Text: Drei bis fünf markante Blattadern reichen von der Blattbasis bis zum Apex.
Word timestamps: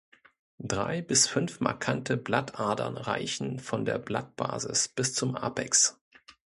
Drei 0.57 1.03
bis 1.03 1.27
fünf 1.27 1.59
markante 1.59 2.17
Blattadern 2.17 2.97
reichen 2.97 3.59
von 3.59 3.85
der 3.85 3.99
Blattbasis 3.99 4.87
bis 4.87 5.13
zum 5.13 5.35
Apex. 5.35 6.01